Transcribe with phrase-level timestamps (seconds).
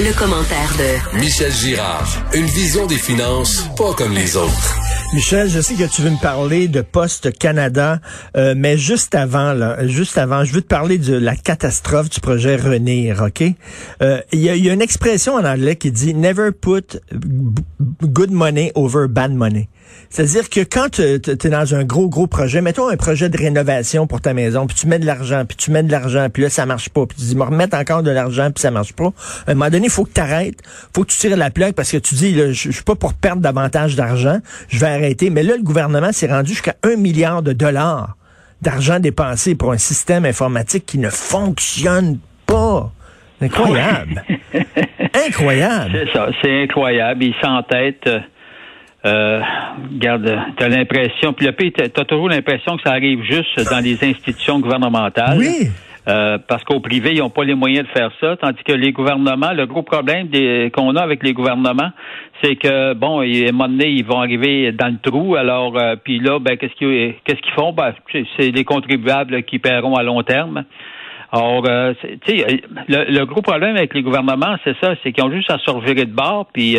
[0.00, 2.06] Le, commentaire de Michel Girard.
[2.34, 4.76] Une vision des finances pas comme les autres.
[5.12, 8.00] Michel, je sais que tu veux me parler de Poste Canada,
[8.36, 12.20] euh, mais juste avant, là, juste avant, je veux te parler de la catastrophe du
[12.20, 13.42] projet Renir, ok?
[14.02, 16.98] Euh, Il y, a, y a une expression en anglais qui dit "Never put
[18.02, 19.68] good money over bad money."
[20.10, 24.06] C'est-à-dire que quand tu es dans un gros, gros projet, mettons un projet de rénovation
[24.06, 26.50] pour ta maison, puis tu mets de l'argent, puis tu mets de l'argent, puis là,
[26.50, 29.12] ça marche pas, puis tu dis, me remettre encore de l'argent, puis ça marche pas.
[29.46, 30.60] À un moment donné, il faut que tu arrêtes,
[30.94, 33.14] faut que tu tires la plaque parce que tu dis, je, je suis pas pour
[33.14, 35.30] perdre davantage d'argent, je vais arrêter.
[35.30, 38.16] Mais là, le gouvernement s'est rendu jusqu'à un milliard de dollars
[38.62, 42.90] d'argent dépensé pour un système informatique qui ne fonctionne pas.
[43.40, 44.24] Incroyable.
[45.26, 45.90] incroyable.
[45.92, 47.24] C'est ça, c'est incroyable.
[47.24, 48.08] Il s'entête.
[49.04, 49.40] Euh, euh,
[49.92, 54.02] garde, t'as l'impression, puis le pays, t'as toujours l'impression que ça arrive juste dans les
[54.04, 55.38] institutions gouvernementales.
[55.38, 55.68] Oui.
[56.08, 58.92] Euh, parce qu'au privé, ils n'ont pas les moyens de faire ça, tandis que les
[58.92, 60.28] gouvernements, le gros problème
[60.72, 61.90] qu'on a avec les gouvernements,
[62.42, 65.36] c'est que bon, à un moment donné, ils vont arriver dans le trou.
[65.36, 67.72] Alors, euh, puis là, ben, qu'est-ce qu'ils qu'est-ce qu'ils font?
[67.72, 67.92] Ben,
[68.38, 70.64] c'est les contribuables qui paieront à long terme.
[71.30, 71.92] Alors, euh,
[72.24, 75.50] tu sais, le, le, gros problème avec les gouvernements, c'est ça, c'est qu'ils ont juste
[75.50, 76.78] à se revirer de bord, puis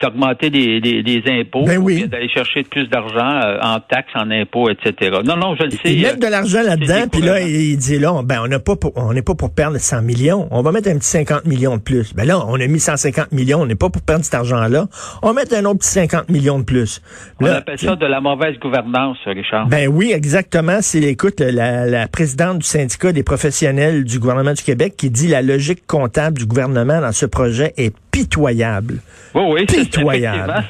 [0.00, 5.18] d'augmenter les, les, impôts, ben d'aller chercher plus d'argent euh, en taxes, en impôts, etc.
[5.24, 5.78] Non, non, je le sais.
[5.94, 9.22] Ils mettent de l'argent là-dedans, puis là, il dit là, ben on pas, on n'est
[9.22, 10.48] pas pour perdre 100 millions.
[10.50, 12.14] On va mettre un petit 50 millions de plus.
[12.14, 14.86] Ben là, on a mis 150 millions, on n'est pas pour perdre cet argent-là.
[15.22, 17.02] On va mettre un autre petit 50 millions de plus.
[17.40, 19.68] on appelle ça de la mauvaise gouvernance, Richard.
[19.68, 20.78] Ben oui, exactement.
[20.80, 25.28] C'est, écoute, la, la présidente du syndicat des professionnels du gouvernement du Québec qui dit
[25.28, 29.00] la logique comptable du gouvernement dans ce projet est pitoyable.
[29.34, 30.64] Oui, oui, pitoyable.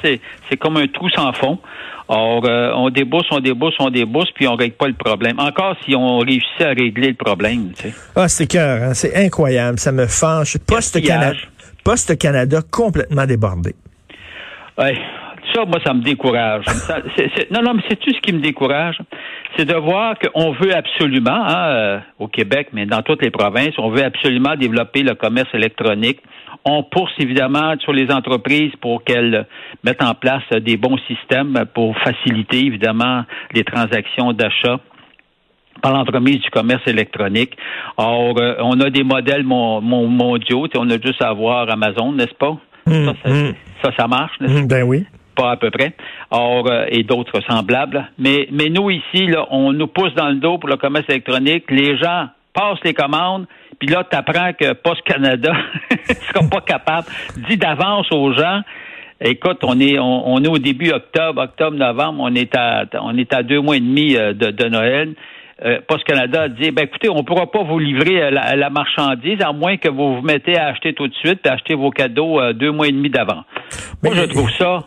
[0.49, 1.59] C'est comme un trou sans fond.
[2.09, 5.39] Or, euh, on débousse, on débousse, on débousse, puis on règle pas le problème.
[5.39, 7.71] Encore si on réussit à régler le problème.
[7.75, 7.93] Tu sais.
[8.15, 8.93] Ah, c'est cœur, hein?
[8.93, 9.77] c'est incroyable.
[9.77, 10.57] Ça me fâche.
[10.65, 11.37] Poste Canada,
[11.83, 13.75] Poste Canada complètement débordé.
[14.77, 14.97] Oui,
[15.53, 16.65] ça, moi, ça me décourage.
[17.51, 18.97] non, non, mais c'est tout ce qui me décourage,
[19.57, 23.73] c'est de voir qu'on veut absolument, hein, euh, au Québec, mais dans toutes les provinces,
[23.77, 26.21] on veut absolument développer le commerce électronique.
[26.69, 29.47] On pousse évidemment sur les entreprises pour qu'elles
[29.85, 33.23] mettent en place des bons systèmes pour faciliter évidemment
[33.53, 34.77] les transactions d'achat
[35.81, 37.55] par l'entremise du commerce électronique.
[37.95, 40.67] Or, euh, on a des modèles mondiaux.
[40.77, 42.57] On a juste à voir Amazon, n'est-ce pas?
[42.85, 43.53] Hum, hum.
[43.81, 45.05] ça, ça, marche, n'est-ce hum, Ben oui
[45.37, 45.93] pas à peu près,
[46.31, 48.09] or euh, et d'autres semblables.
[48.17, 51.69] Mais mais nous ici, là, on nous pousse dans le dos pour le commerce électronique.
[51.69, 53.45] Les gens passent les commandes,
[53.79, 55.53] puis là, tu apprends que Post Canada
[55.91, 57.07] ne sera pas capable,
[57.49, 58.61] dit d'avance aux gens.
[59.19, 63.33] Écoute, on est on, est au début octobre, octobre, novembre, on est à on est
[63.33, 65.15] à deux mois et demi euh, de, de Noël.
[65.65, 68.69] Euh, Post Canada a dit ben écoutez, on ne pourra pas vous livrer la, la,
[68.69, 71.89] marchandise à moins que vous vous mettez à acheter tout de suite et acheter vos
[71.89, 73.43] cadeaux deux mois et demi d'avant.
[74.03, 74.83] Moi, je trouve ça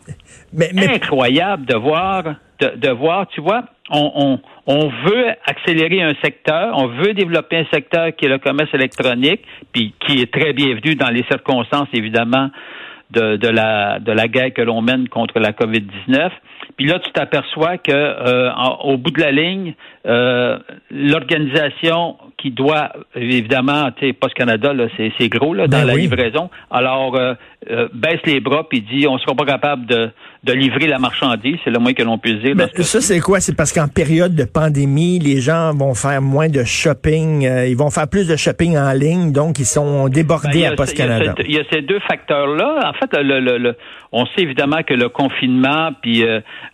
[0.53, 2.25] mais, incroyable de voir,
[2.61, 7.67] de, voir, tu vois, on, on, on, veut accélérer un secteur, on veut développer un
[7.73, 9.41] secteur qui est le commerce électronique,
[9.73, 12.51] puis qui est très bienvenu dans les circonstances, évidemment,
[13.11, 16.31] de, de, la, de la guerre que l'on mène contre la COVID-19.
[16.77, 18.51] Puis là, tu t'aperçois que euh,
[18.85, 19.75] au bout de la ligne,
[20.07, 20.59] euh,
[20.91, 25.95] l'organisation qui doit, évidemment, tu sais, Post Canada, là, c'est, gros là, dans ben la
[25.95, 26.51] livraison.
[26.71, 27.35] Alors, euh,
[27.71, 30.11] euh, baisse les bras puis dit, on sera pas capable de,
[30.45, 31.57] de livrer la marchandise.
[31.65, 32.55] C'est le moins que l'on puisse dire.
[32.57, 33.41] Mais ça, c'est quoi?
[33.41, 37.43] C'est parce qu'en période de pandémie, les gens vont faire moins de shopping.
[37.43, 40.97] ils vont faire plus de shopping en ligne, donc ils sont débordés ben, à Post
[40.97, 41.35] Canada.
[41.45, 42.91] Il y, a ces deux facteurs-là.
[42.91, 43.77] En fait, le, le, le,
[44.13, 46.25] on sait évidemment que le confinement, puis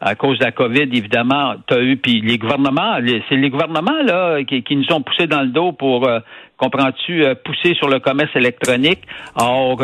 [0.01, 2.99] à cause de la COVID, évidemment, tu as eu, puis les gouvernements,
[3.29, 6.21] c'est les gouvernements là qui, nous ont poussé dans le dos pour, euh,
[6.57, 9.01] comprends-tu, euh, pousser sur le commerce électronique.
[9.37, 9.79] Or,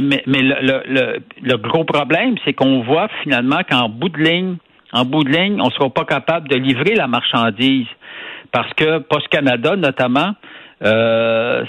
[0.00, 4.56] mais, le, le, gros problème, c'est qu'on voit finalement qu'en bout de ligne,
[4.92, 7.86] en bout de ligne, on ne sera pas capable de livrer la marchandise.
[8.52, 10.34] Parce que Post Canada, notamment,
[10.82, 11.64] euh,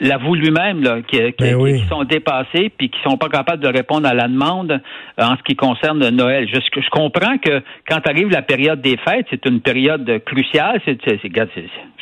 [0.00, 4.08] l'avoue lui-même qui, qui, ben qui, sont dépassés puis qui sont pas capables de répondre
[4.08, 6.48] à la demande euh, en ce qui concerne Noël.
[6.52, 10.80] Je, je comprends que quand arrive la période des fêtes, c'est une période cruciale.
[10.84, 10.98] C'est,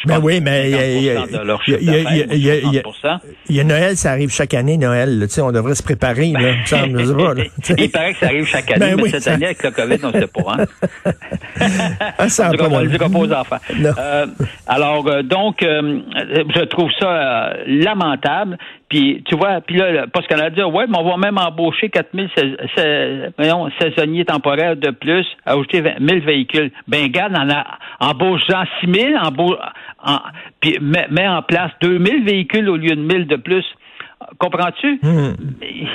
[0.07, 1.79] Ben oui, mais il y a- il y a- 50% de leur il y a-
[1.79, 3.21] chiffre il y a- d'affaires, il y a- il y a- 60%.
[3.49, 5.19] Il y a Noël, ça arrive chaque année, Noël.
[5.19, 5.27] là.
[5.27, 6.53] Tu sais, on devrait se préparer, là.
[6.61, 7.43] il semble, pas, là.
[7.93, 9.99] Paraît que ça arrive chaque année, Ben mais oui, cette ça- année, avec le COVID,
[10.03, 10.53] on ne sait pas.
[10.59, 11.13] Hein?
[12.19, 13.59] Ah, ça On ne dira pas aux enfants.
[13.99, 14.27] Euh,
[14.67, 16.01] alors, euh, donc, euh,
[16.55, 18.59] je trouve ça euh, lamentable.
[18.89, 21.89] Puis, tu vois, puis là, le Poste Canada dit, ouais, mais on va même embaucher
[21.89, 26.71] 4000 sais- sais- voyons, saisonniers temporaires de plus, ajouter 20 000 véhicules.
[26.89, 27.65] Ben, regarde, en a,
[28.01, 29.57] embauche-en 6 000, embauche,
[30.05, 30.19] en,
[30.61, 33.65] puis mets, mets en place 2000 véhicules au lieu de 1000 de plus.
[34.39, 35.01] Comprends-tu?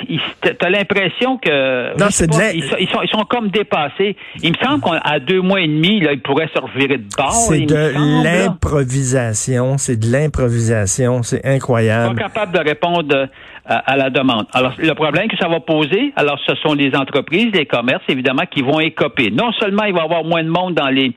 [0.08, 0.20] Il-
[0.58, 1.98] T'as l'impression que.
[1.98, 4.16] Non, c'est de pas, ils, sont, ils, sont, ils sont comme dépassés.
[4.42, 7.32] Il me semble qu'à deux mois et demi, là, ils pourraient se revirer de bord.
[7.32, 7.92] C'est de
[8.24, 12.16] l'improvisation, c'est de l'improvisation, c'est pas incroyable.
[12.18, 13.26] capable de répondre euh,
[13.66, 14.46] à, à la demande.
[14.52, 18.44] Alors, le problème que ça va poser, alors ce sont les entreprises, les commerces, évidemment,
[18.50, 19.30] qui vont écoper.
[19.30, 21.12] Non seulement il va y avoir moins de monde dans les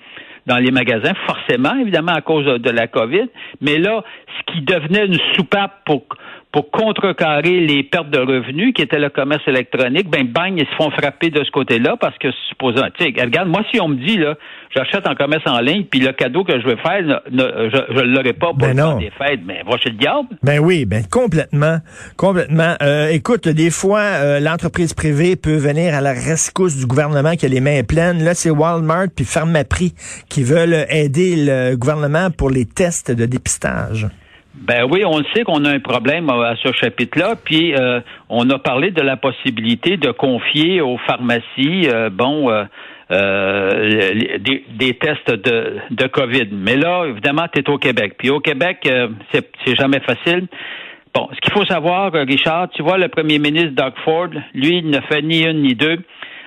[0.47, 3.29] dans les magasins, forcément, évidemment, à cause de la COVID,
[3.61, 4.03] mais là,
[4.39, 6.01] ce qui devenait une soupape pour
[6.51, 10.75] pour contrecarrer les pertes de revenus qui était le commerce électronique, ben bang, ils se
[10.75, 13.95] font frapper de ce côté-là parce que supposons, tu sais, regarde, moi si on me
[13.95, 14.35] dit là,
[14.75, 18.01] j'achète en commerce en ligne, puis le cadeau que je veux faire, ne- ne- je
[18.01, 20.27] ne l'aurai pas pour Ben le temps des fêtes, mais va chez le diable.
[20.43, 21.77] Ben oui, ben complètement,
[22.17, 22.75] complètement.
[22.81, 27.45] Euh, écoute, des fois, euh, l'entreprise privée peut venir à la rescousse du gouvernement qui
[27.45, 28.23] a les mains pleines.
[28.23, 29.93] Là, c'est Walmart puis Pharmaprix
[30.29, 34.07] qui veulent aider le gouvernement pour les tests de dépistage.
[34.53, 38.49] Ben oui, on le sait qu'on a un problème à ce chapitre-là, puis euh, on
[38.49, 42.65] a parlé de la possibilité de confier aux pharmacies, euh, bon, euh,
[43.11, 46.49] euh, des, des tests de, de COVID.
[46.51, 48.15] Mais là, évidemment, tu es au Québec.
[48.17, 50.47] Puis au Québec, euh, c'est c'est jamais facile.
[51.13, 54.77] Bon, ce qu'il faut savoir, euh, Richard, tu vois, le premier ministre Doug Ford, lui,
[54.77, 55.97] il ne fait ni une ni deux.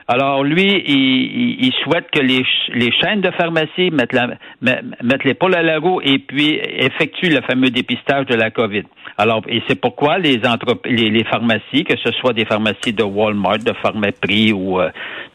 [0.07, 4.29] Alors lui, il, souhaite que les, les chaînes de pharmacie mettent, la,
[4.61, 5.25] met- mettent
[5.55, 8.83] à la roue et puis effectuent le fameux dépistage de la COVID.
[9.17, 13.59] Alors, et c'est pourquoi les, entrep- les, pharmacies, que ce soit des pharmacies de Walmart,
[13.59, 14.91] de Pharmaprix ou euh,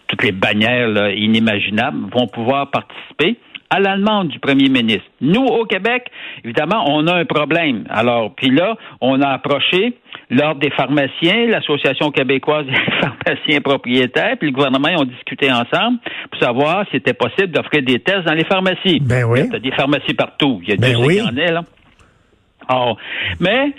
[0.08, 3.38] toutes les bannières inimaginables, vont pouvoir participer
[3.70, 5.06] à la demande du premier ministre.
[5.22, 6.10] Nous, au Québec,
[6.44, 7.84] évidemment, on a un problème.
[7.90, 9.96] Alors, puis là, on a approché
[10.32, 16.00] l'Ordre des pharmaciens, l'Association québécoise des pharmaciens propriétaires, puis le gouvernement, ils ont discuté ensemble
[16.32, 19.00] pour savoir si c'était possible d'offrir des tests dans les pharmacies.
[19.02, 19.42] Ben oui.
[19.46, 20.60] Il y a des pharmacies partout.
[20.64, 21.18] Il y a Ben oui.
[21.18, 21.62] qu'il y en a, là.
[22.68, 22.98] Alors,
[23.40, 23.74] mais,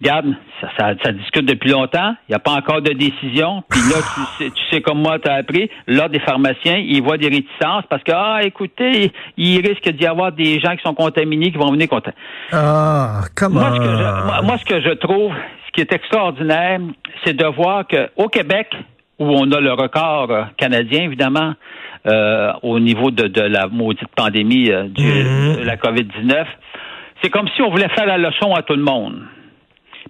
[0.00, 2.14] regarde, ça, ça, ça discute depuis longtemps.
[2.28, 3.62] Il n'y a pas encore de décision.
[3.68, 7.02] Puis là, tu sais, tu sais comme moi, tu as appris, l'Ordre des pharmaciens, ils
[7.02, 10.94] voient des réticences parce que, ah, écoutez, il risque d'y avoir des gens qui sont
[10.94, 12.20] contaminés qui vont venir contaminer.
[12.52, 15.32] Ah, comment Moi, ce que je, moi, moi, ce que je trouve,
[15.66, 16.80] ce qui est extraordinaire,
[17.24, 18.68] c'est de voir qu'au Québec,
[19.18, 21.54] où on a le record euh, canadien, évidemment,
[22.06, 25.56] euh, au niveau de, de la maudite pandémie euh, du, Mhm.
[25.56, 26.44] de la COVID-19,
[27.20, 29.16] c'est comme si on voulait faire la leçon à tout le monde.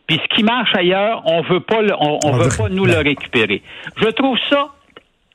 [0.09, 2.87] Puis ce qui marche ailleurs, on veut pas, le- on, on On veut pas nous
[2.87, 3.63] le récupérer.
[3.99, 4.69] Je trouve ça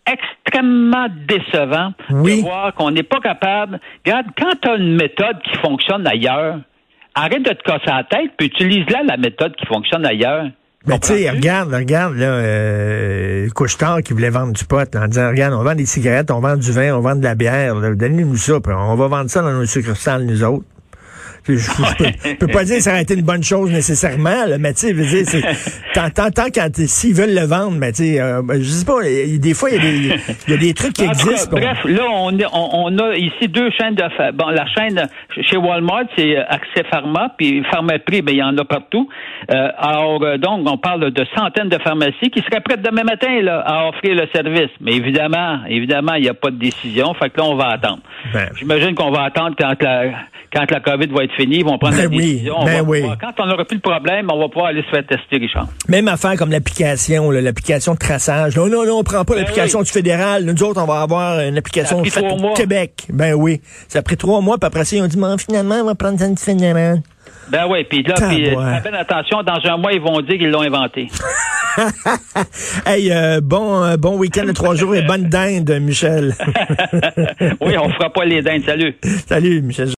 [0.05, 2.37] extrêmement décevant Oui.
[2.37, 3.79] de voir qu'on n'est pas capable.
[4.05, 6.57] Regarde, quand tu as une méthode qui fonctionne ailleurs,
[7.15, 10.45] arrête de te casser la tête, puis utilise-la, la méthode qui fonctionne ailleurs.
[10.85, 15.07] Ben, tu sais, regarde, regarde, là, euh, Couche-Tard qui voulait vendre du pot, là, en
[15.07, 17.73] disant, regarde, on vend des cigarettes, on vend du vin, on vend de la bière,
[17.95, 20.65] donnez-nous ça, puis on va vendre ça dans nos succursales, nous autres.
[21.47, 24.57] Je, je- je peux, pas dire que ça aurait été une bonne chose nécessairement, là,
[24.57, 25.41] mais tu sais, je veux dire, c'est,
[25.93, 28.85] tant, tant, tant quand, s'ils veulent le vendre, mais tu sais, euh, ben, je sais
[28.85, 31.51] pas, des fois, il y, a des- il y a des trucs qui cas, existent.
[31.51, 34.03] bref, là, on, est- on, on a ici deux chaînes de...
[34.33, 35.07] Bon, la chaîne
[35.41, 39.09] chez Walmart, c'est euh, Accès Pharma, puis Pharmaprix, ben, il y en a partout.
[39.51, 43.41] Euh, alors, euh, donc, on parle de centaines de pharmacies qui seraient prêtes demain matin
[43.41, 44.69] là, à offrir le service.
[44.79, 47.13] Mais évidemment, évidemment, il n'y a pas de décision.
[47.15, 47.99] Fait que là, on va attendre.
[48.33, 48.47] Ben.
[48.57, 50.03] J'imagine qu'on va attendre quand la,
[50.53, 51.57] quand la COVID va être finie.
[51.57, 52.55] Ils vont prendre Ben la oui, décision.
[52.57, 53.03] On ben va oui.
[53.19, 55.67] quand on n'aura plus le problème, on va pouvoir aller se faire tester, Richard.
[55.87, 58.55] Même affaire comme l'application, l'application de traçage.
[58.55, 59.85] Non, non, non, on prend pas Ben l'application oui.
[59.85, 60.43] du fédéral.
[60.43, 62.01] Nous autres, on va avoir une application
[62.39, 62.53] mois.
[62.53, 63.05] Québec.
[63.09, 63.61] Ben oui.
[63.87, 66.19] Ça a pris trois mois, puis après ça, ils ont dit, finalement, on va prendre
[66.19, 67.01] ça une semaine.
[67.49, 70.61] Ben oui, puis là, fais bien attention, dans un mois, ils vont dire qu'ils l'ont
[70.61, 71.07] inventé.
[72.85, 76.35] Hey, euh, bon, euh, bon week-end de trois jours et bonne dinde, Michel.
[77.61, 78.63] oui, on fera pas les dindes.
[78.65, 78.95] Salut.
[79.27, 79.89] Salut, Michel.